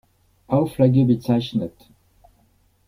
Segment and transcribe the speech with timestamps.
[0.47, 1.75] Auflage bezeichnet.